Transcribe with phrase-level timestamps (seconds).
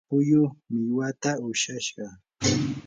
[0.09, 2.05] puyum millwata ushashqa.